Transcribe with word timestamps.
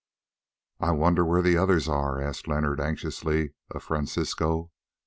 "I 0.79 0.93
wonder 0.93 1.23
where 1.23 1.43
the 1.43 1.57
others 1.57 1.87
are," 1.87 2.19
asked 2.19 2.47
Leonard 2.47 2.79
anxiously 2.81 3.53
of 3.69 3.83
Francisco. 3.83 4.71